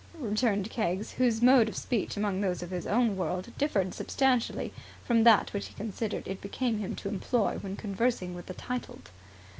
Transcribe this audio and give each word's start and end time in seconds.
returned 0.17 0.67
Keggs, 0.71 1.11
whose 1.11 1.43
mode 1.43 1.69
of 1.69 1.77
speech 1.77 2.17
among 2.17 2.41
those 2.41 2.63
of 2.63 2.71
his 2.71 2.87
own 2.87 3.15
world 3.15 3.53
differed 3.59 3.93
substantially 3.93 4.73
from 5.05 5.23
that 5.23 5.53
which 5.53 5.67
he 5.67 5.75
considered 5.75 6.27
it 6.27 6.41
became 6.41 6.79
him 6.79 6.95
to 6.95 7.07
employ 7.07 7.59
when 7.61 7.75
conversing 7.75 8.33
with 8.33 8.47
the 8.47 8.55
titled. 8.55 9.11